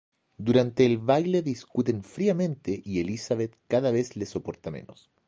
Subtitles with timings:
[0.39, 5.11] Durante el baile discuten fríamente y Elizabeth cada vez le soporta menos.